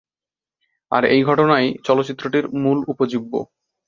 আর 0.91 1.03
এই 1.05 1.21
ঘটনাই 1.23 1.65
চলচ্চিত্রটির 1.83 2.45
মূল 2.55 2.77
উপজীব্য। 2.87 3.33